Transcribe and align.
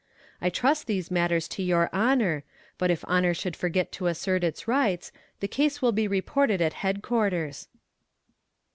I 0.41 0.49
trust 0.49 0.87
these 0.87 1.11
matters 1.11 1.47
to 1.49 1.61
your 1.61 1.87
honor, 1.93 2.43
but 2.79 2.89
if 2.89 3.05
honor 3.07 3.35
should 3.35 3.55
forget 3.55 3.91
to 3.91 4.07
assert 4.07 4.43
its 4.43 4.67
rights, 4.67 5.11
the 5.41 5.47
case 5.47 5.79
will 5.79 5.91
be 5.91 6.07
reported 6.07 6.59
at 6.59 6.73
headquarters." 6.81 7.67